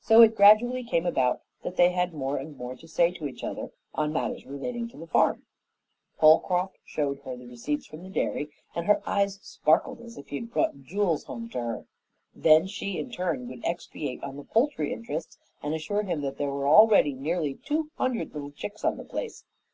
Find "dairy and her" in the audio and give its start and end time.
8.08-9.02